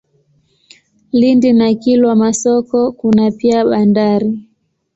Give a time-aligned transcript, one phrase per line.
[1.19, 4.39] Lindi na Kilwa Masoko kuna pia bandari.